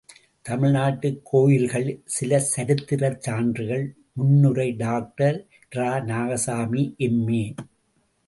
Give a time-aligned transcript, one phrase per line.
[0.45, 3.85] தமிழ்நாட்டுக் கோயில்கள் சில சரித்திரச் சான்றுகள்
[4.13, 5.37] முன்னுரை டாக்டர்
[5.71, 7.43] இரா, நாகசாமி எம்.ஏ.